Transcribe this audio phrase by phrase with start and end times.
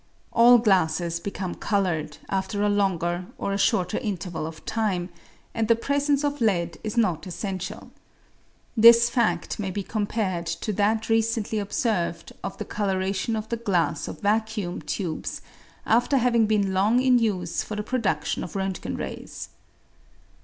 [0.33, 5.09] All glasses become coloured after a longer or a shorter interval of time,
[5.53, 7.91] and the presence of lead is not essential.
[8.75, 13.57] This facT: may be com pared to that recently observed of the colouration of the
[13.57, 15.39] glass of vacuum tubes,
[15.85, 19.49] after having been long in use for the produdion of Rnntgen rays.